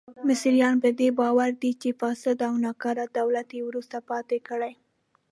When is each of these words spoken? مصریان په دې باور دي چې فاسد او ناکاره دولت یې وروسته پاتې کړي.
مصریان 0.29 0.75
په 0.83 0.89
دې 0.99 1.09
باور 1.19 1.51
دي 1.61 1.71
چې 1.81 1.89
فاسد 1.99 2.37
او 2.47 2.53
ناکاره 2.65 3.05
دولت 3.19 3.47
یې 3.57 3.61
وروسته 3.69 3.97
پاتې 4.09 4.37
کړي. 4.47 4.73